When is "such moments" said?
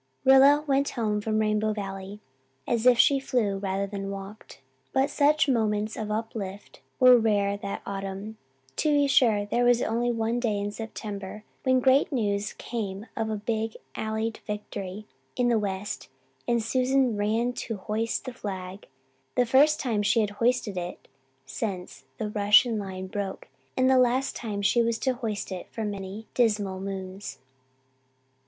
5.11-5.95